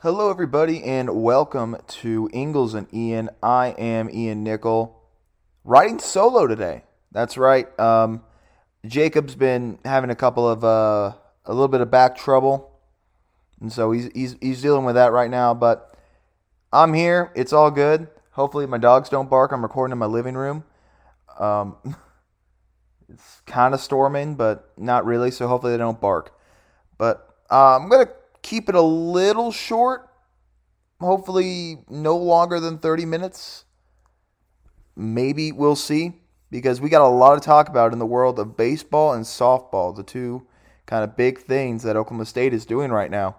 [0.00, 3.30] Hello, everybody, and welcome to Ingles and Ian.
[3.42, 5.02] I am Ian Nickel,
[5.64, 6.84] riding solo today.
[7.10, 7.66] That's right.
[7.80, 8.22] Um,
[8.86, 12.78] Jacob's been having a couple of uh, a little bit of back trouble,
[13.60, 15.52] and so he's he's he's dealing with that right now.
[15.52, 15.92] But
[16.72, 17.32] I'm here.
[17.34, 18.06] It's all good.
[18.30, 19.50] Hopefully, my dogs don't bark.
[19.50, 20.62] I'm recording in my living room.
[21.40, 21.74] Um,
[23.12, 25.32] it's kind of storming, but not really.
[25.32, 26.38] So hopefully, they don't bark.
[26.98, 28.10] But uh, I'm gonna
[28.48, 30.08] keep it a little short.
[31.00, 33.66] Hopefully, no longer than 30 minutes.
[34.96, 36.14] Maybe we'll see
[36.50, 39.94] because we got a lot to talk about in the world of baseball and softball,
[39.94, 40.46] the two
[40.86, 43.36] kind of big things that Oklahoma State is doing right now.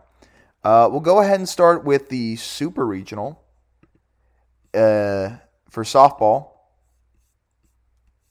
[0.64, 3.42] Uh, we'll go ahead and start with the Super Regional
[4.76, 5.38] uh,
[5.70, 6.52] for softball.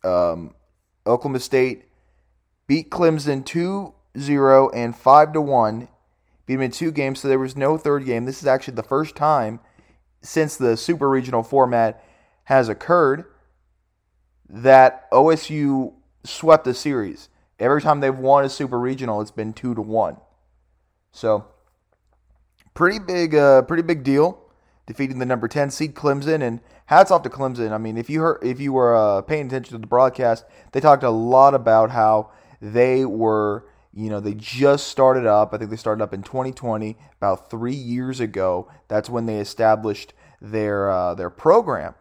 [0.05, 0.55] Um,
[1.05, 1.87] Oklahoma State
[2.69, 5.89] beat Clemson 2 0 and 5 to 1
[6.49, 8.25] beat them in two games, so there was no third game.
[8.25, 9.61] This is actually the first time
[10.23, 12.03] since the super regional format
[12.45, 13.27] has occurred
[14.49, 15.93] that OSU
[16.25, 17.29] swept a series.
[17.61, 20.17] Every time they've won a super regional, it's been two to one.
[21.13, 21.45] So
[22.73, 24.43] pretty big, uh, pretty big deal.
[24.87, 27.73] Defeating the number ten seed Clemson, and hats off to Clemson.
[27.73, 30.81] I mean, if you heard, if you were uh, paying attention to the broadcast, they
[30.81, 32.31] talked a lot about how
[32.63, 33.67] they were
[33.99, 35.53] you know, they just started up.
[35.53, 38.71] I think they started up in 2020, about three years ago.
[38.87, 41.97] That's when they established their uh, their program.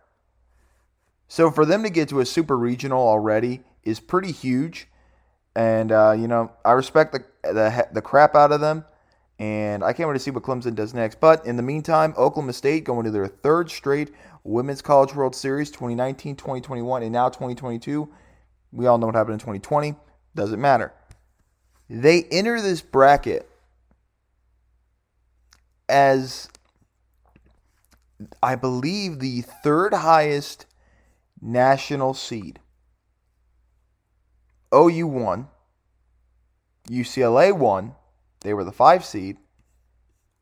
[1.27, 4.87] So for them to get to a super regional already is pretty huge,
[5.55, 8.85] and uh, you know I respect the, the the crap out of them,
[9.39, 11.19] and I can't wait to see what Clemson does next.
[11.19, 14.11] But in the meantime, Oklahoma State going to their third straight
[14.43, 18.07] Women's College World Series, 2019, 2021, and now 2022.
[18.71, 19.95] We all know what happened in 2020.
[20.35, 20.93] Doesn't matter.
[21.89, 23.49] They enter this bracket
[25.87, 26.49] as,
[28.43, 30.65] I believe, the third highest
[31.41, 32.59] national seed.
[34.73, 35.47] OU won.
[36.89, 37.93] UCLA won.
[38.41, 39.37] They were the five seed.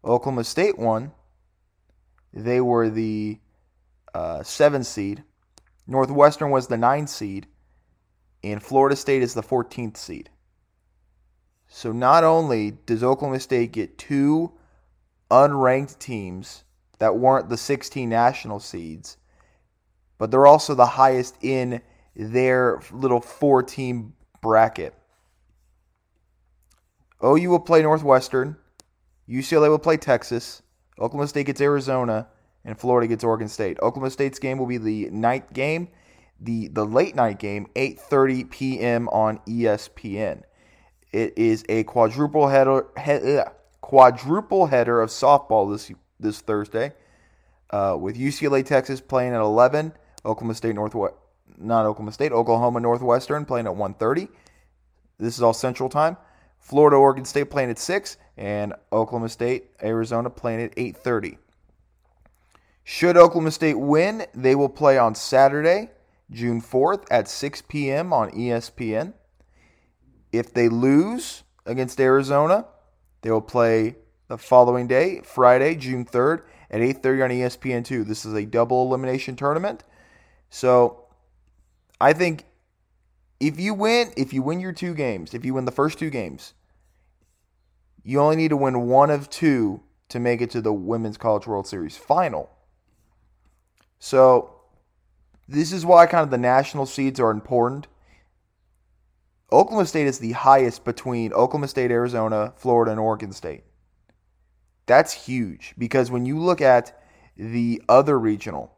[0.04, 1.12] Oklahoma State won.
[2.34, 3.40] They were the
[4.14, 5.24] uh, seven seed.
[5.88, 7.48] Northwestern was the nine seed.
[8.44, 10.30] And Florida State is the 14th seed.
[11.76, 14.54] So not only does Oklahoma State get two
[15.30, 16.64] unranked teams
[17.00, 19.18] that weren't the 16 national seeds,
[20.18, 21.82] but they're also the highest in
[22.16, 24.94] their little four team bracket.
[27.22, 28.56] OU will play Northwestern,
[29.28, 30.62] UCLA will play Texas,
[30.98, 32.30] Oklahoma State gets Arizona,
[32.64, 33.78] and Florida gets Oregon State.
[33.82, 35.90] Oklahoma State's game will be the night game,
[36.40, 39.10] the the late night game, 8:30 p.m.
[39.10, 40.44] on ESPN.
[41.16, 43.40] It is a quadruple header, he,
[43.80, 45.90] quadruple header of softball this
[46.20, 46.92] this Thursday,
[47.70, 49.94] uh, with UCLA Texas playing at 11,
[50.26, 51.14] Oklahoma State Northwest,
[51.58, 54.28] not Oklahoma State, Oklahoma Northwestern playing at 1:30.
[55.18, 56.18] This is all Central Time.
[56.60, 61.38] Florida Oregon State playing at 6, and Oklahoma State Arizona playing at 8:30.
[62.84, 65.92] Should Oklahoma State win, they will play on Saturday,
[66.30, 68.12] June 4th at 6 p.m.
[68.12, 69.14] on ESPN.
[70.32, 72.66] If they lose against Arizona,
[73.22, 73.96] they will play
[74.28, 78.04] the following day, Friday, June 3rd at 8:30 on ESPN2.
[78.04, 79.84] This is a double elimination tournament.
[80.50, 81.06] So,
[82.00, 82.46] I think
[83.40, 86.10] if you win, if you win your two games, if you win the first two
[86.10, 86.54] games,
[88.04, 91.48] you only need to win one of two to make it to the Women's College
[91.48, 92.50] World Series final.
[94.00, 94.62] So,
[95.48, 97.88] this is why kind of the national seeds are important
[99.52, 103.64] Oklahoma State is the highest between Oklahoma State, Arizona, Florida, and Oregon State.
[104.86, 107.00] That's huge because when you look at
[107.38, 108.76] the other regional,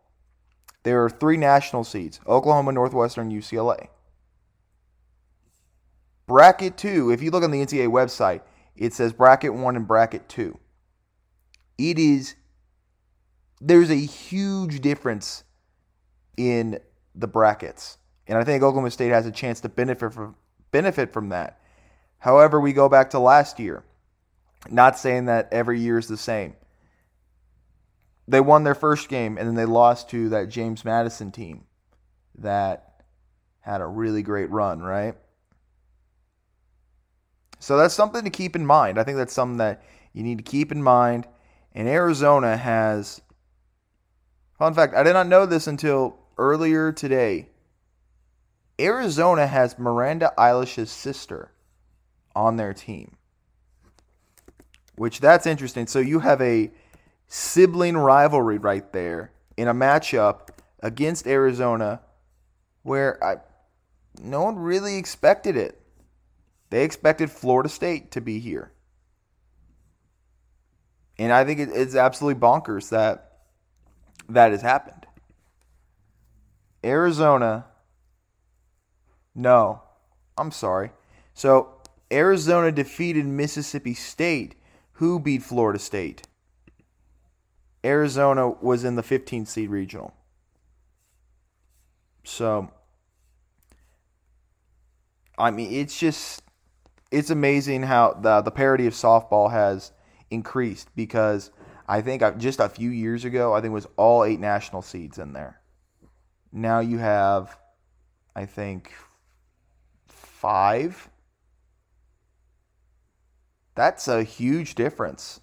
[0.83, 3.87] there are three national seeds Oklahoma, Northwestern, UCLA.
[6.27, 8.41] Bracket two, if you look on the NCAA website,
[8.75, 10.59] it says bracket one and bracket two.
[11.77, 12.35] It is,
[13.61, 15.43] there's a huge difference
[16.35, 16.79] in
[17.15, 17.97] the brackets.
[18.27, 20.35] And I think Oklahoma State has a chance to benefit from,
[20.71, 21.59] benefit from that.
[22.19, 23.83] However, we go back to last year.
[24.69, 26.55] Not saying that every year is the same.
[28.27, 31.63] They won their first game and then they lost to that James Madison team
[32.39, 33.03] that
[33.61, 35.15] had a really great run, right?
[37.59, 38.99] So that's something to keep in mind.
[38.99, 39.83] I think that's something that
[40.13, 41.27] you need to keep in mind.
[41.73, 43.21] And Arizona has,
[44.57, 47.49] fun fact, I did not know this until earlier today.
[48.79, 51.51] Arizona has Miranda Elish's sister
[52.35, 53.15] on their team,
[54.95, 55.87] which that's interesting.
[55.87, 56.71] So you have a
[57.27, 60.49] sibling rivalry right there in a matchup
[60.81, 62.01] against Arizona
[62.83, 63.37] where I
[64.21, 65.79] no one really expected it.
[66.69, 68.71] They expected Florida State to be here.
[71.19, 73.39] And I think it's absolutely bonkers that
[74.29, 75.05] that has happened.
[76.83, 77.65] Arizona,
[79.37, 79.83] no,
[80.35, 80.91] I'm sorry.
[81.35, 81.75] So
[82.11, 84.55] Arizona defeated Mississippi State,
[84.93, 86.27] who beat Florida State.
[87.85, 90.13] Arizona was in the 15th seed regional.
[92.23, 92.71] So,
[95.37, 96.41] I mean, it's just
[97.11, 99.91] it's amazing how the the parity of softball has
[100.31, 101.51] increased because
[101.87, 104.81] I think uh, just a few years ago, I think it was all eight national
[104.81, 105.61] seeds in there.
[106.51, 107.55] Now you have,
[108.35, 108.91] I think,
[110.39, 111.09] five.
[113.75, 115.41] That's a huge difference.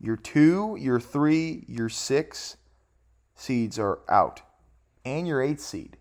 [0.00, 2.56] Your two, your three, your six
[3.34, 4.42] seeds are out,
[5.04, 5.96] and your eight seed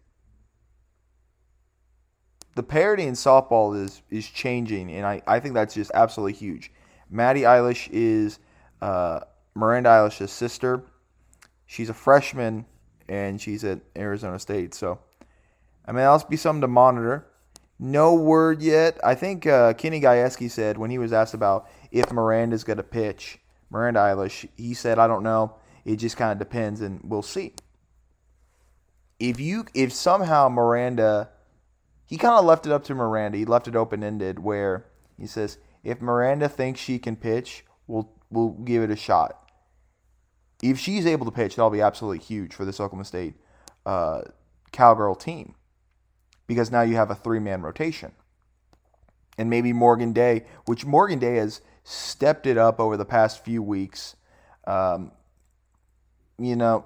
[2.56, 6.72] the parity in softball is is changing, and I, I think that's just absolutely huge.
[7.10, 8.40] Maddie Elish is
[8.82, 9.22] uh,
[9.56, 10.84] Miranda Elish's sister.
[11.66, 12.66] She's a freshman,
[13.10, 14.74] and she's at Arizona State.
[14.74, 15.00] So,
[15.86, 17.26] I mean, that'll be something to monitor.
[17.80, 19.00] No word yet.
[19.04, 22.84] I think uh, Kenny Gajewski said when he was asked about if Miranda's going to
[22.84, 23.40] pitch,
[23.70, 25.56] Miranda Elish, he said, I don't know.
[25.84, 27.54] It just kind of depends, and we'll see.
[29.20, 31.30] If you, if somehow Miranda
[32.14, 33.40] he kind of left it up to Miranda.
[33.40, 34.86] He left it open ended where
[35.18, 39.52] he says, if Miranda thinks she can pitch, we'll we'll give it a shot.
[40.62, 43.34] If she's able to pitch, that'll be absolutely huge for this Oklahoma State
[43.86, 44.22] uh,
[44.72, 45.56] Cowgirl team
[46.48, 48.12] because now you have a three man rotation.
[49.38, 53.64] And maybe Morgan Day, which Morgan Day has stepped it up over the past few
[53.64, 54.16] weeks.
[54.66, 55.12] Um,
[56.38, 56.86] you know,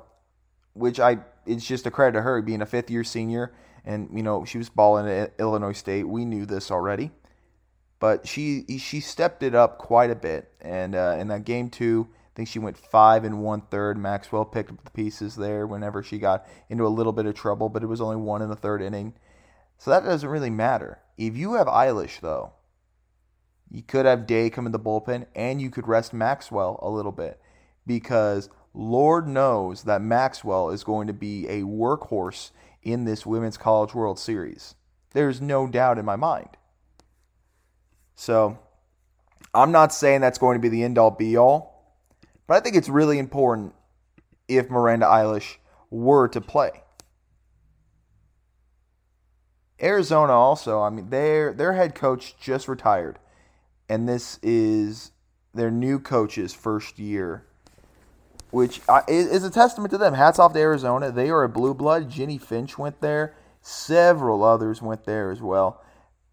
[0.73, 3.53] which I it's just a credit to her being a fifth year senior
[3.87, 6.03] and you know she was balling at Illinois State.
[6.03, 7.09] We knew this already,
[7.99, 10.51] but she she stepped it up quite a bit.
[10.61, 13.97] And uh, in that game two, I think she went five and one third.
[13.97, 17.69] Maxwell picked up the pieces there whenever she got into a little bit of trouble,
[17.69, 19.13] but it was only one in the third inning,
[19.77, 20.99] so that doesn't really matter.
[21.17, 22.53] If you have Elish though,
[23.69, 27.11] you could have Day come in the bullpen, and you could rest Maxwell a little
[27.11, 27.39] bit
[27.85, 32.51] because Lord knows that Maxwell is going to be a workhorse
[32.83, 34.75] in this Women's College World Series.
[35.11, 36.49] There's no doubt in my mind.
[38.15, 38.59] So,
[39.53, 41.97] I'm not saying that's going to be the end all be all,
[42.45, 43.73] but I think it's really important
[44.47, 45.57] if Miranda Elish
[45.89, 46.71] were to play.
[49.81, 53.19] Arizona also, I mean, their their head coach just retired,
[53.87, 55.11] and this is
[55.53, 57.47] their new coach's first year
[58.51, 60.13] which is a testament to them.
[60.13, 61.11] Hats off to Arizona.
[61.11, 62.09] They are a blue blood.
[62.09, 63.35] Jennie Finch went there.
[63.61, 65.83] Several others went there as well.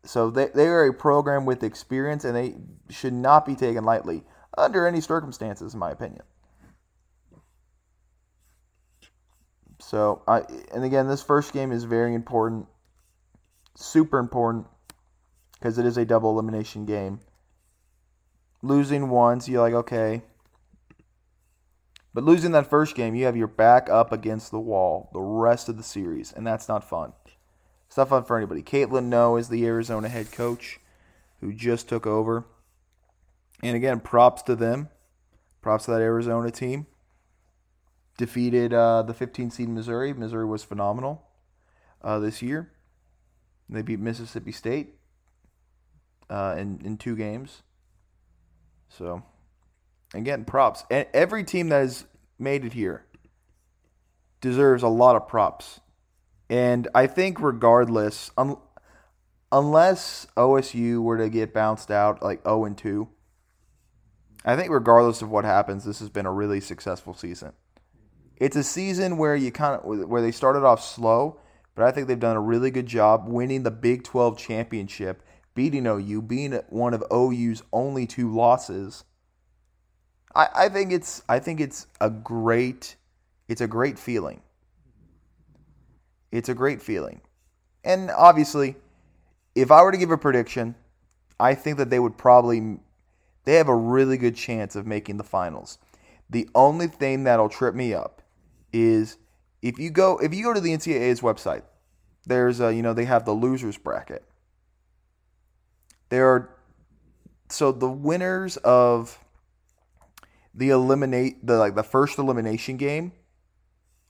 [0.04, 2.54] So they, they are a program with experience, and they
[2.90, 4.22] should not be taken lightly
[4.56, 6.22] under any circumstances, in my opinion.
[9.80, 10.42] So, I
[10.72, 12.66] and again, this first game is very important,
[13.74, 14.66] super important,
[15.54, 17.20] because it is a double elimination game.
[18.62, 20.22] Losing once, you're like, okay,
[22.14, 25.68] but losing that first game, you have your back up against the wall the rest
[25.68, 27.12] of the series, and that's not fun.
[27.88, 28.62] It's not fun for anybody.
[28.62, 30.78] Caitlin Lowe is the Arizona head coach
[31.40, 32.46] who just took over.
[33.62, 34.88] And again, props to them.
[35.60, 36.86] Props to that Arizona team.
[38.16, 40.12] Defeated uh, the 15 seed Missouri.
[40.12, 41.26] Missouri was phenomenal
[42.02, 42.70] uh, this year.
[43.68, 44.94] They beat Mississippi State
[46.30, 47.62] uh, in, in two games.
[48.88, 49.22] So
[50.14, 50.84] Again, props.
[50.90, 52.06] And every team that has
[52.38, 53.04] made it here
[54.40, 55.80] deserves a lot of props.
[56.48, 58.58] And I think, regardless, un-
[59.50, 63.08] unless OSU were to get bounced out like 0 and 2,
[64.44, 67.52] I think, regardless of what happens, this has been a really successful season.
[68.36, 71.40] It's a season where you kind of where they started off slow,
[71.74, 75.22] but I think they've done a really good job winning the Big 12 championship,
[75.54, 79.04] beating OU, being one of OU's only two losses
[80.34, 82.96] I, I think it's I think it's a great
[83.48, 84.40] it's a great feeling.
[86.32, 87.20] It's a great feeling.
[87.84, 88.76] And obviously,
[89.54, 90.74] if I were to give a prediction,
[91.38, 92.78] I think that they would probably
[93.44, 95.78] they have a really good chance of making the finals.
[96.30, 98.22] The only thing that'll trip me up
[98.72, 99.18] is
[99.64, 101.62] if you go if you go to the NCAA's website,
[102.26, 104.22] there's a, you know they have the losers bracket.
[106.10, 106.50] There are
[107.48, 109.18] so the winners of
[110.54, 113.12] the eliminate the like the first elimination game.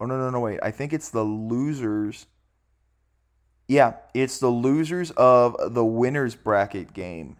[0.00, 0.58] Oh no no no wait!
[0.60, 2.26] I think it's the losers.
[3.68, 7.36] Yeah, it's the losers of the winners bracket game.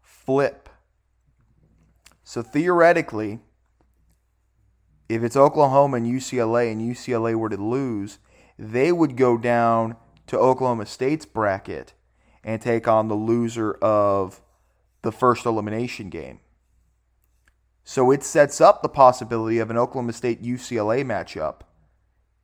[0.00, 0.70] Flip.
[2.24, 3.40] So theoretically,
[5.08, 8.18] if it's Oklahoma and UCLA and UCLA were to lose,
[8.58, 9.96] they would go down
[10.26, 11.92] to Oklahoma State's bracket
[12.42, 14.40] and take on the loser of
[15.02, 16.40] the first elimination game.
[17.84, 21.60] So it sets up the possibility of an Oklahoma State UCLA matchup,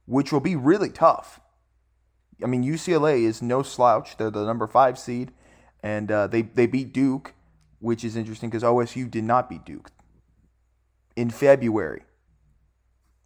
[0.06, 1.40] which will be really tough.
[2.42, 4.16] I mean, UCLA is no slouch.
[4.16, 5.32] They're the number five seed,
[5.82, 7.34] and uh, they, they beat Duke,
[7.78, 9.90] which is interesting because OSU did not beat Duke
[11.16, 12.02] in February.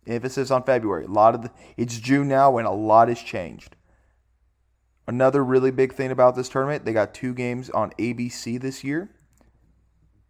[0.07, 1.05] Emphasis on February.
[1.05, 3.77] A lot of the, it's June now, and a lot has changed.
[5.07, 9.11] Another really big thing about this tournament, they got two games on ABC this year.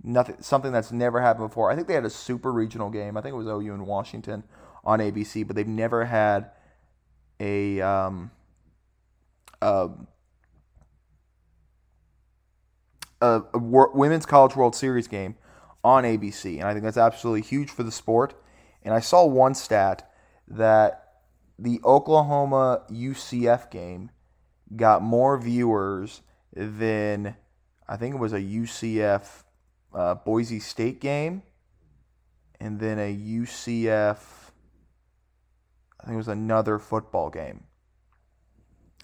[0.02, 1.70] Nothing, something that's never happened before.
[1.70, 3.16] I think they had a super regional game.
[3.16, 4.44] I think it was OU in Washington
[4.84, 6.50] on ABC, but they've never had
[7.40, 8.30] a um,
[9.62, 9.90] a,
[13.20, 15.36] a, a women's college World Series game
[15.82, 18.34] on ABC, and I think that's absolutely huge for the sport.
[18.84, 20.10] And I saw one stat
[20.48, 21.04] that
[21.58, 24.10] the Oklahoma UCF game
[24.76, 26.22] got more viewers
[26.52, 27.36] than
[27.88, 29.44] I think it was a UCF
[29.94, 31.42] uh, Boise State game,
[32.60, 34.18] and then a UCF.
[36.00, 37.64] I think it was another football game.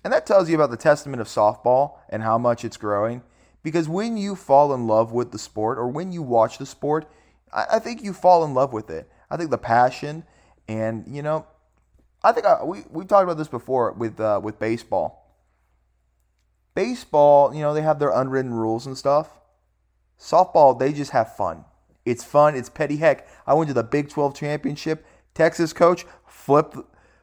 [0.03, 3.23] And that tells you about the testament of softball and how much it's growing.
[3.63, 7.11] Because when you fall in love with the sport or when you watch the sport,
[7.53, 9.11] I, I think you fall in love with it.
[9.31, 10.25] I think the passion
[10.69, 11.47] and, you know,
[12.23, 15.37] I think I, we, we talked about this before with, uh, with baseball.
[16.75, 19.41] Baseball, you know, they have their unwritten rules and stuff.
[20.19, 21.65] Softball, they just have fun.
[22.05, 22.55] It's fun.
[22.55, 22.99] It's petty.
[22.99, 25.05] Heck, I went to the Big 12 championship.
[25.35, 26.77] Texas coach flipped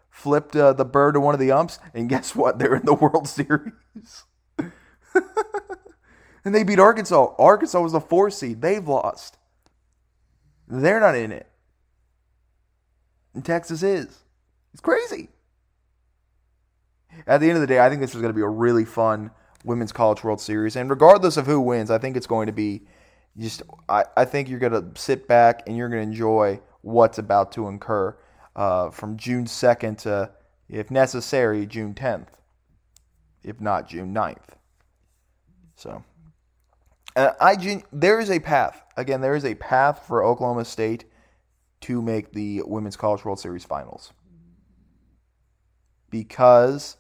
[0.09, 2.57] flipped uh, the bird to one of the umps, and guess what?
[2.59, 4.23] They're in the World Series.
[6.43, 7.35] and they beat Arkansas.
[7.37, 8.61] Arkansas was the four seed.
[8.61, 9.37] They've lost.
[10.67, 11.47] They're not in it.
[13.38, 14.24] And Texas is.
[14.74, 15.29] It's crazy.
[17.27, 18.84] At the end of the day, I think this is going to be a really
[18.84, 19.29] fun
[19.63, 20.75] Women's College World Series.
[20.75, 22.88] And regardless of who wins, I think it's going to be
[23.38, 27.20] just, I, I think you're going to sit back and you're going to enjoy what's
[27.20, 28.17] about to incur
[28.56, 30.32] uh, from June 2nd to,
[30.67, 32.29] if necessary, June 10th,
[33.44, 34.56] if not June 9th.
[35.75, 36.03] So,
[37.15, 38.82] uh, I there is a path.
[38.98, 41.06] Again, there is a path for Oklahoma State
[41.81, 44.13] to make the Women's College World Series finals
[46.10, 46.98] because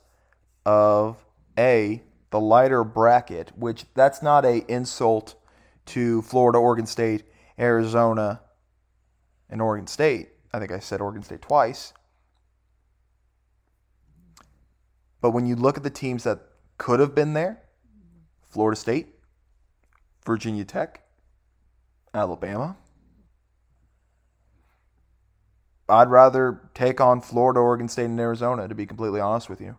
[0.65, 1.25] of
[1.57, 5.35] a the lighter bracket, which that's not a insult
[5.85, 7.23] to Florida, Oregon State,
[7.57, 8.41] Arizona,
[9.49, 10.29] and Oregon State.
[10.53, 11.93] I think I said Oregon State twice.
[15.21, 16.39] But when you look at the teams that
[16.77, 17.63] could have been there,
[18.49, 19.15] Florida State,
[20.25, 21.01] Virginia Tech,
[22.13, 22.77] Alabama,
[25.89, 29.77] I'd rather take on Florida, Oregon State, and Arizona, to be completely honest with you.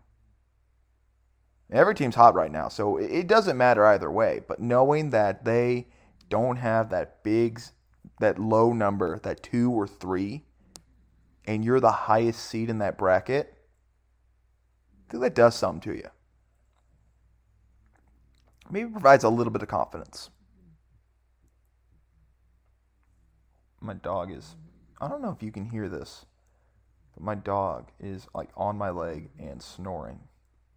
[1.70, 4.40] Every team's hot right now, so it doesn't matter either way.
[4.46, 5.88] But knowing that they
[6.30, 7.60] don't have that big,
[8.20, 10.44] that low number, that two or three,
[11.44, 13.54] and you're the highest seed in that bracket,
[15.08, 16.08] I think that does something to you.
[18.70, 20.30] Maybe provides a little bit of confidence.
[23.80, 24.56] My dog is,
[25.00, 26.26] I don't know if you can hear this,
[27.14, 30.18] but my dog is like on my leg and snoring.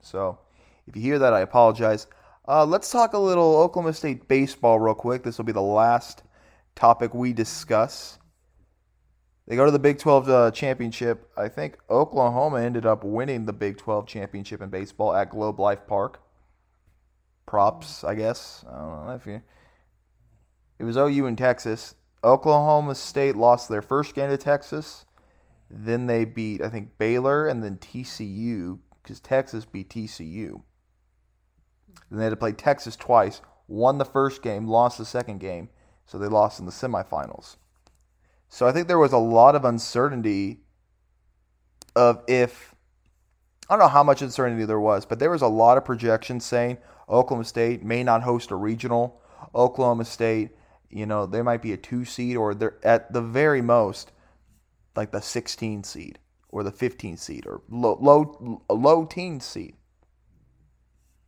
[0.02, 0.40] So,
[0.88, 2.08] if you hear that, I apologize.
[2.48, 5.24] Uh, let's talk a little Oklahoma State baseball real quick.
[5.24, 6.24] This will be the last
[6.76, 8.18] topic we discuss.
[9.48, 11.30] They go to the Big 12 uh, championship.
[11.36, 15.88] I think Oklahoma ended up winning the Big 12 championship in baseball at Globe Life
[15.88, 16.22] Park.
[17.46, 18.64] Props, I guess.
[18.72, 19.42] I don't know if you.
[20.80, 21.96] It was OU in Texas.
[22.24, 25.06] Oklahoma State lost their first game to Texas.
[25.70, 30.62] Then they beat, I think, Baylor and then TCU because Texas beat TCU.
[32.10, 35.70] Then they had to play Texas twice, won the first game, lost the second game,
[36.06, 37.56] so they lost in the semifinals.
[38.50, 40.60] So I think there was a lot of uncertainty
[41.96, 42.76] of if
[43.70, 46.44] I don't know how much uncertainty there was, but there was a lot of projections
[46.44, 49.22] saying Oklahoma State may not host a regional.
[49.56, 50.50] Oklahoma State,
[50.92, 54.12] you know, they might be a two seed or they're at the very most
[54.96, 56.20] like the 16 seed
[56.50, 59.76] or the 15 seed or low low low teen seed.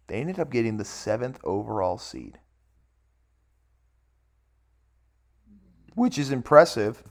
[0.08, 2.40] They ended up getting the seventh overall seed,
[5.96, 7.04] which is impressive.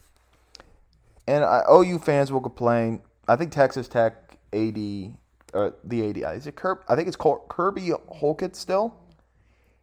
[1.26, 3.00] And I, OU fans will complain.
[3.26, 5.14] I think Texas Tech AD,
[5.54, 6.82] uh, the AD, is it Kirby?
[6.88, 8.94] I think it's called Kirby Hocutt still.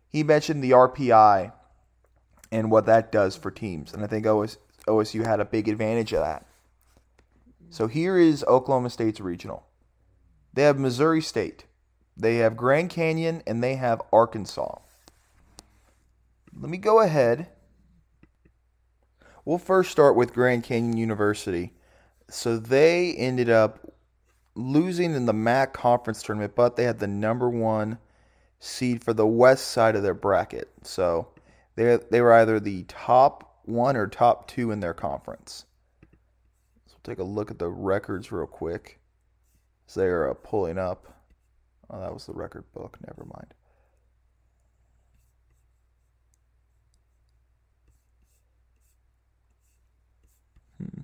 [0.10, 1.54] He mentioned the RPI
[2.52, 6.14] and what that does for teams, and I think OS, OSU had a big advantage
[6.14, 6.46] of that.
[7.70, 9.66] So here is Oklahoma State's regional.
[10.54, 11.66] They have Missouri State,
[12.18, 14.80] they have Grand Canyon, and they have Arkansas.
[16.60, 17.48] Let me go ahead.
[19.46, 21.74] We'll first start with Grand Canyon University.
[22.30, 23.94] So they ended up
[24.56, 27.98] losing in the MAC conference tournament, but they had the number one
[28.60, 30.70] seed for the west side of their bracket.
[30.84, 31.30] So
[31.80, 35.66] they they were either the top one or top two in their conference.
[36.88, 39.00] So we'll take a look at the records real quick.
[39.88, 41.08] As they're uh, pulling up.
[41.90, 42.98] Oh, that was the record book.
[43.08, 43.54] Never mind.
[50.78, 51.02] Hmm.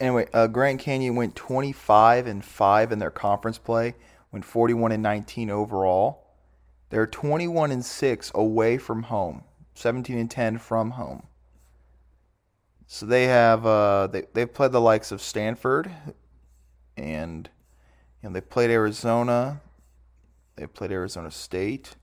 [0.00, 3.94] Anyway, uh, Grand Canyon went 25 and 5 in their conference play,
[4.32, 6.26] went 41 and 19 overall.
[6.90, 11.26] They're 21 and 6 away from home, 17 and 10 from home.
[12.86, 15.90] So they have uh, they they've played the likes of Stanford,
[16.94, 17.48] and
[18.22, 19.62] you know they played Arizona,
[20.56, 21.96] they played Arizona State.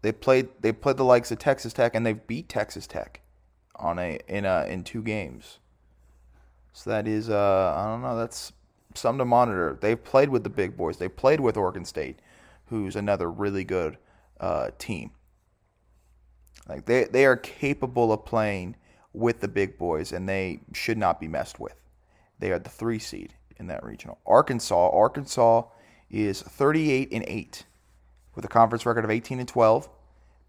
[0.00, 3.20] They played they played the likes of Texas Tech, and they've beat Texas Tech
[3.74, 5.58] on a in a in two games.
[6.72, 8.52] So that is uh I don't know that's
[8.96, 9.78] something to monitor.
[9.80, 10.96] They've played with the big boys.
[10.96, 12.20] They played with Oregon State,
[12.66, 13.98] who's another really good
[14.40, 15.12] uh, team.
[16.68, 18.76] Like they they are capable of playing
[19.12, 21.74] with the big boys, and they should not be messed with.
[22.38, 24.18] They are the three seed in that regional.
[24.26, 25.64] Arkansas, Arkansas
[26.10, 27.64] is 38 and 8
[28.34, 29.88] with a conference record of 18 and 12.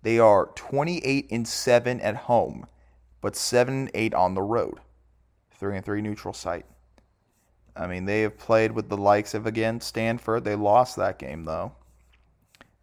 [0.03, 2.67] They are 28 and 7 at home,
[3.21, 4.79] but 7 and 8 on the road.
[5.57, 6.65] 3 and 3 neutral site.
[7.77, 10.43] I mean, they have played with the likes of again Stanford.
[10.43, 11.73] They lost that game though.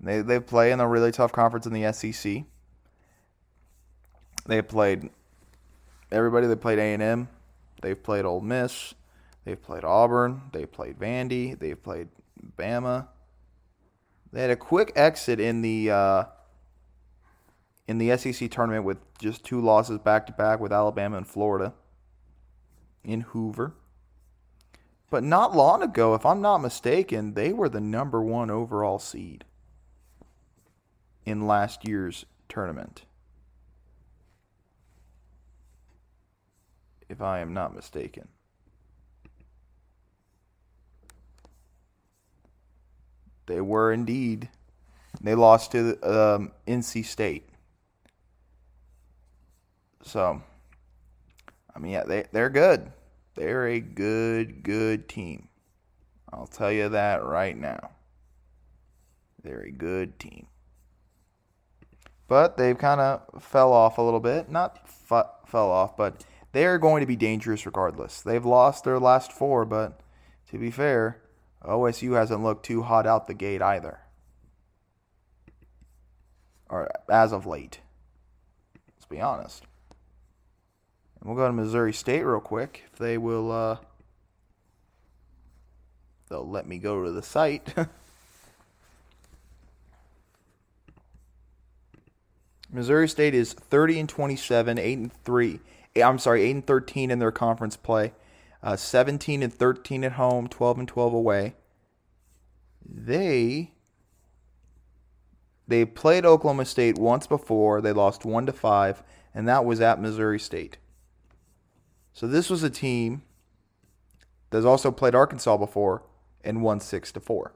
[0.00, 2.44] They they play in a really tough conference in the SEC.
[4.46, 5.10] They played
[6.12, 6.46] everybody.
[6.46, 7.28] They played A and M.
[7.82, 8.94] They've played Ole Miss.
[9.44, 10.42] They've played Auburn.
[10.52, 11.58] They've played Vandy.
[11.58, 12.08] They've played
[12.56, 13.08] Bama.
[14.32, 16.24] They had a quick exit in the uh,
[17.86, 21.72] in the SEC tournament with just two losses back to back with Alabama and Florida
[23.02, 23.74] in Hoover.
[25.14, 29.44] But not long ago, if I'm not mistaken, they were the number one overall seed
[31.24, 33.04] in last year's tournament.
[37.08, 38.26] If I am not mistaken.
[43.46, 44.48] They were indeed.
[45.20, 47.48] They lost to um, NC State.
[50.02, 50.42] So,
[51.72, 52.90] I mean, yeah, they, they're good.
[53.34, 55.48] They're a good, good team.
[56.32, 57.90] I'll tell you that right now.
[59.42, 60.46] They're a good team.
[62.26, 64.50] But they've kind of fell off a little bit.
[64.50, 68.22] Not fell off, but they're going to be dangerous regardless.
[68.22, 70.00] They've lost their last four, but
[70.50, 71.20] to be fair,
[71.62, 74.00] OSU hasn't looked too hot out the gate either.
[76.68, 77.80] Or as of late.
[78.96, 79.64] Let's be honest.
[81.24, 82.84] And we'll go to Missouri State real quick.
[82.92, 83.78] If they will, uh,
[86.28, 87.74] they'll let me go to the site.
[92.70, 95.60] Missouri State is 30 and 27, 8 and 3.
[95.96, 98.12] I'm sorry, 8 and 13 in their conference play.
[98.62, 101.54] Uh, 17 and 13 at home, 12 and 12 away.
[102.84, 103.70] They
[105.66, 107.80] they played Oklahoma State once before.
[107.80, 109.02] They lost 1 to 5,
[109.34, 110.76] and that was at Missouri State.
[112.14, 113.22] So this was a team
[114.50, 116.04] that's also played Arkansas before
[116.44, 117.52] and won 6 to 4.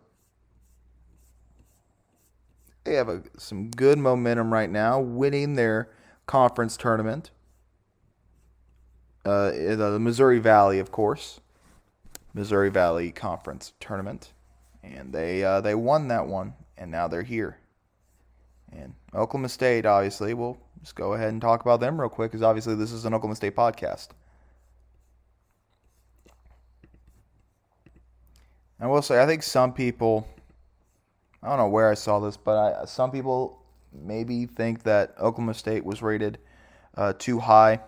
[2.83, 5.91] They have a, some good momentum right now, winning their
[6.27, 7.31] conference tournament.
[9.25, 11.41] Uh, the Missouri Valley, of course,
[12.35, 14.33] Missouri Valley Conference tournament,
[14.83, 17.59] and they uh, they won that one, and now they're here.
[18.73, 22.43] And Oklahoma State, obviously, we'll just go ahead and talk about them real quick because
[22.43, 24.09] obviously this is an Oklahoma State podcast.
[28.81, 30.29] I will say, I think some people,
[31.43, 33.61] I don't know where I saw this, but I, some people
[33.93, 36.39] maybe think that Oklahoma State was rated
[36.97, 37.81] uh, too high.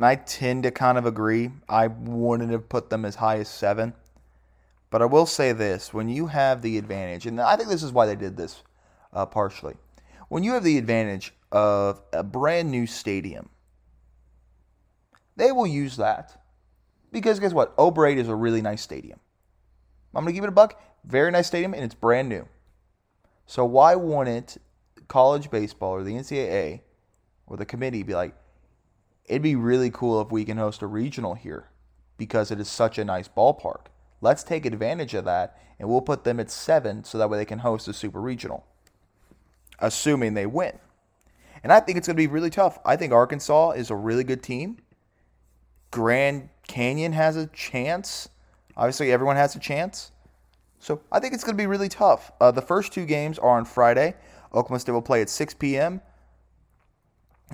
[0.00, 1.50] I tend to kind of agree.
[1.68, 3.94] I wouldn't have put them as high as seven.
[4.90, 7.92] But I will say this when you have the advantage, and I think this is
[7.92, 8.62] why they did this
[9.12, 9.74] uh, partially.
[10.28, 13.50] When you have the advantage of a brand new stadium,
[15.36, 16.45] they will use that.
[17.16, 17.72] Because guess what?
[17.78, 19.18] O'Brate is a really nice stadium.
[20.14, 20.78] I'm going to give it a buck.
[21.02, 22.46] Very nice stadium, and it's brand new.
[23.46, 24.58] So why wouldn't
[25.08, 26.82] college baseball or the NCAA
[27.46, 28.34] or the committee be like,
[29.24, 31.70] it'd be really cool if we can host a regional here
[32.18, 33.86] because it is such a nice ballpark.
[34.20, 37.46] Let's take advantage of that and we'll put them at seven so that way they
[37.46, 38.66] can host a super regional,
[39.78, 40.78] assuming they win.
[41.62, 42.78] And I think it's going to be really tough.
[42.84, 44.80] I think Arkansas is a really good team.
[45.90, 48.28] Grand Canyon has a chance.
[48.76, 50.12] Obviously, everyone has a chance.
[50.78, 52.32] So I think it's going to be really tough.
[52.40, 54.14] Uh, the first two games are on Friday.
[54.54, 56.00] Oklahoma State will play at 6 p.m.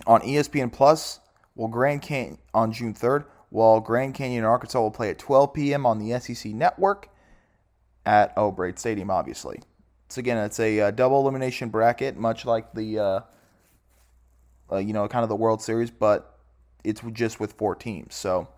[0.07, 1.20] on ESPN Plus.
[1.55, 5.53] While Grand Canyon on June 3rd, while Grand Canyon and Arkansas will play at 12
[5.53, 5.85] p.m.
[5.85, 7.09] on the SEC Network
[8.07, 9.11] at O'Brate Stadium.
[9.11, 9.61] Obviously,
[10.09, 13.20] so again, it's a uh, double elimination bracket, much like the uh,
[14.70, 16.38] uh, you know kind of the World Series, but
[16.85, 18.14] it's just with four teams.
[18.14, 18.48] So.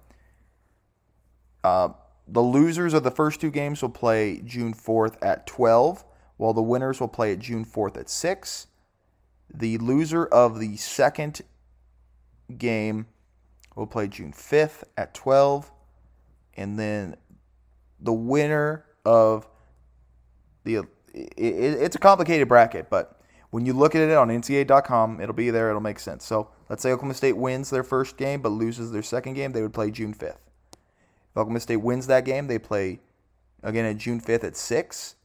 [1.64, 1.88] Uh,
[2.28, 6.04] the losers of the first two games will play June 4th at 12,
[6.36, 8.66] while the winners will play at June 4th at 6.
[9.52, 11.40] The loser of the second
[12.56, 13.06] game
[13.74, 15.70] will play June 5th at 12.
[16.56, 17.16] And then
[17.98, 19.48] the winner of
[20.64, 20.76] the.
[20.76, 25.34] It, it, it's a complicated bracket, but when you look at it on NCAA.com, it'll
[25.34, 25.68] be there.
[25.68, 26.24] It'll make sense.
[26.24, 29.62] So let's say Oklahoma State wins their first game but loses their second game, they
[29.62, 30.38] would play June 5th.
[31.36, 33.00] Oklahoma State wins that game, they play
[33.62, 35.16] again at June 5th at 6.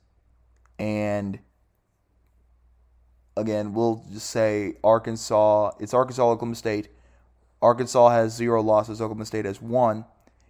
[0.79, 1.39] And
[3.37, 6.89] again, we'll just say Arkansas, it's Arkansas, Oklahoma State.
[7.61, 10.05] Arkansas has zero losses, Oklahoma State has one.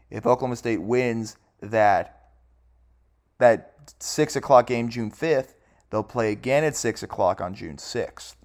[0.09, 2.15] If Oklahoma State wins that
[3.39, 5.55] that six o'clock game June 5th,
[5.89, 8.35] they'll play again at six o'clock on June 6th.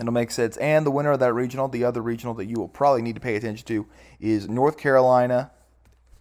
[0.00, 0.56] It'll make sense.
[0.56, 3.20] And the winner of that regional, the other regional that you will probably need to
[3.20, 3.86] pay attention to,
[4.18, 5.50] is North Carolina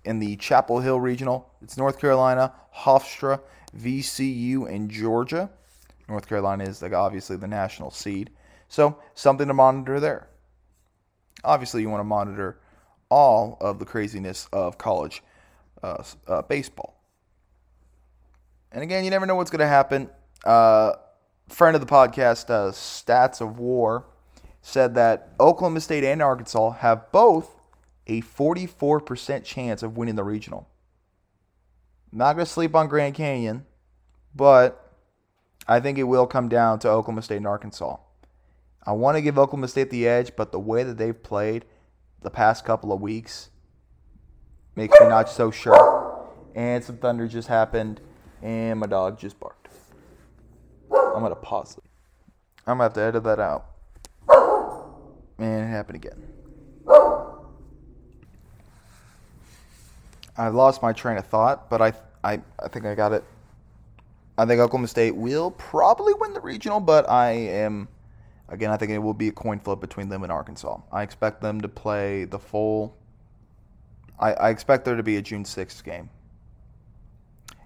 [0.04, 1.54] in the Chapel Hill regional.
[1.62, 3.40] It's North Carolina, Hofstra,
[3.78, 5.50] VCU, and Georgia.
[6.10, 8.32] North Carolina is like obviously the national seed.
[8.68, 10.28] So something to monitor there.
[11.46, 12.60] Obviously, you want to monitor
[13.10, 15.24] all of the craziness of college
[15.82, 17.02] uh, uh, baseball.
[18.74, 20.10] And again, you never know what's going to happen.
[20.44, 20.94] Uh,
[21.50, 24.06] friend of the podcast, uh, Stats of War,
[24.62, 27.56] said that Oklahoma State and Arkansas have both
[28.08, 30.68] a 44% chance of winning the regional.
[32.12, 33.66] Not going to sleep on Grand Canyon,
[34.36, 34.94] but
[35.68, 37.98] I think it will come down to Oklahoma State and Arkansas.
[38.84, 41.66] I want to give Oklahoma State the edge, but the way that they've played
[42.22, 43.50] the past couple of weeks
[44.76, 46.28] makes me not so sure.
[46.56, 48.02] And some thunder just happened,
[48.42, 49.59] and my dog just barked.
[51.20, 51.84] I'm gonna pause it.
[52.66, 53.66] I'm gonna have to edit that out.
[55.38, 56.24] Man, it happened again.
[60.38, 61.92] I lost my train of thought, but I,
[62.24, 63.26] I, I think I got it.
[64.38, 67.90] I think Oklahoma State will probably win the regional, but I am,
[68.48, 70.80] again, I think it will be a coin flip between them and Arkansas.
[70.90, 72.96] I expect them to play the full.
[74.18, 76.10] I, I expect there to be a June 6th game.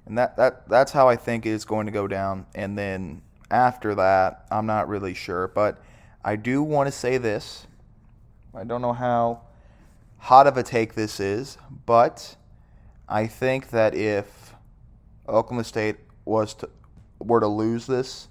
[0.08, 2.48] And that, that that's how I think it's going to go down.
[2.56, 3.22] And then
[3.54, 5.48] after that, I'm not really sure.
[5.48, 5.82] But
[6.26, 7.68] I do want to say this.
[8.56, 9.42] I don't know how
[10.18, 12.36] hot of a take this is, but
[13.08, 14.56] I think that if
[15.28, 16.70] Oklahoma State was to
[17.20, 18.28] were to lose this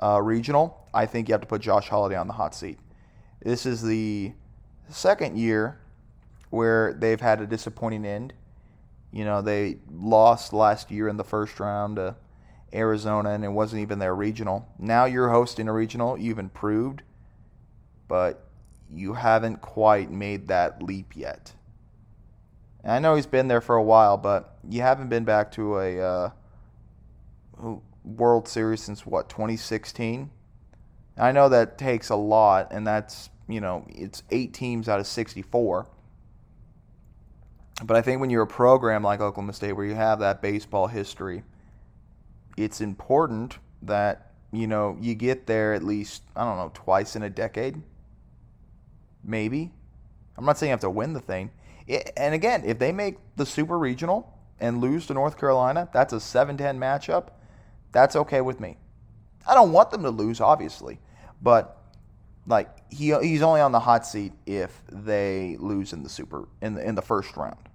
[0.00, 2.78] uh, regional, I think you have to put Josh Holliday on the hot seat.
[3.42, 4.32] This is the
[4.88, 5.80] second year
[6.50, 8.32] where they've had a disappointing end.
[9.10, 11.98] You know, they lost last year in the first round
[12.74, 14.68] Arizona, and it wasn't even their regional.
[14.78, 16.18] Now you're hosting a regional.
[16.18, 17.02] You've improved,
[18.08, 18.46] but
[18.90, 21.52] you haven't quite made that leap yet.
[22.82, 25.78] And I know he's been there for a while, but you haven't been back to
[25.78, 26.30] a uh,
[28.04, 30.30] World Series since what 2016.
[31.16, 35.06] I know that takes a lot, and that's you know it's eight teams out of
[35.06, 35.86] 64.
[37.84, 40.86] But I think when you're a program like Oklahoma State, where you have that baseball
[40.86, 41.42] history,
[42.56, 47.22] it's important that you know you get there at least I don't know twice in
[47.22, 47.80] a decade,
[49.22, 49.72] maybe.
[50.36, 51.50] I'm not saying you have to win the thing.
[51.86, 56.12] It, and again, if they make the Super Regional and lose to North Carolina, that's
[56.12, 57.28] a 7-10 matchup.
[57.92, 58.76] That's okay with me.
[59.46, 60.98] I don't want them to lose, obviously,
[61.42, 61.84] but
[62.46, 66.74] like he he's only on the hot seat if they lose in the super in
[66.74, 67.68] the in the first round.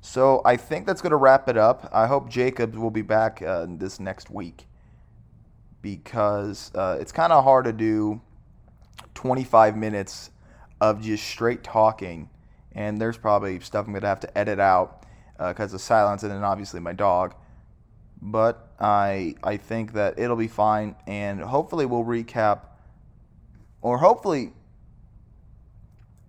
[0.00, 1.88] So I think that's going to wrap it up.
[1.92, 4.66] I hope Jacobs will be back uh, this next week
[5.82, 8.20] because uh, it's kind of hard to do
[9.14, 10.30] 25 minutes
[10.80, 12.30] of just straight talking,
[12.72, 15.04] and there's probably stuff I'm going to have to edit out
[15.36, 17.34] because uh, of silence, and then obviously my dog.
[18.22, 22.60] But I I think that it'll be fine, and hopefully we'll recap,
[23.82, 24.52] or hopefully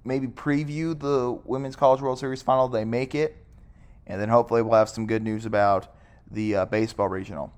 [0.04, 2.68] maybe preview the Women's College World Series final.
[2.68, 3.38] They make it
[4.08, 5.88] and then hopefully we'll have some good news about
[6.30, 7.54] the uh, baseball regional.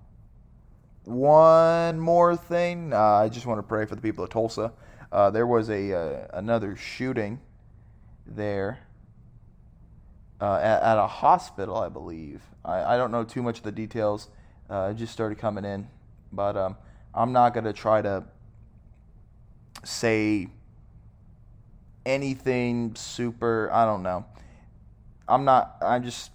[1.06, 4.71] One more thing, uh, I just want to pray for the people of Tulsa.
[5.12, 7.39] Uh, there was a uh, another shooting
[8.25, 8.79] there
[10.41, 12.41] uh, at, at, a hospital, I believe.
[12.65, 14.29] I, I, don't know too much of the details.
[14.69, 15.88] Uh, it just started coming in,
[16.32, 16.75] but um,
[17.13, 18.23] I'm not going to try to
[19.84, 20.47] say
[22.06, 23.69] anything super.
[23.71, 24.25] I don't know.
[25.27, 25.77] I'm not.
[25.81, 26.31] I'm just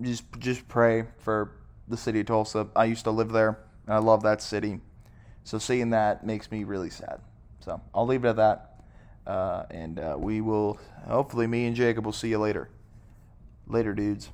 [0.00, 1.52] just just pray for
[1.88, 2.68] the city of Tulsa.
[2.76, 4.80] I used to live there, and I love that city.
[5.44, 7.20] So seeing that makes me really sad.
[7.60, 8.80] So I'll leave it at that,
[9.26, 12.68] uh, and uh, we will hopefully me and Jacob will see you later.
[13.66, 14.30] Later, dudes.